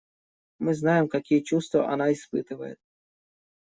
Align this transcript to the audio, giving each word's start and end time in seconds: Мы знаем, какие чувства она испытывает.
Мы 0.57 0.73
знаем, 0.73 1.07
какие 1.07 1.41
чувства 1.41 1.87
она 1.93 2.11
испытывает. 2.11 2.79